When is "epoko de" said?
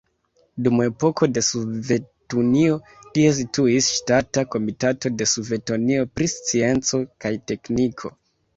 0.85-1.43